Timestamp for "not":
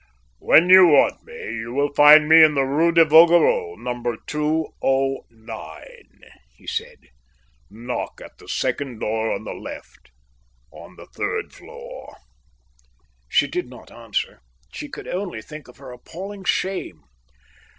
13.69-13.91